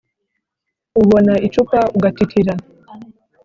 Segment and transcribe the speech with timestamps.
[1.01, 2.53] ubona icupa ugatitira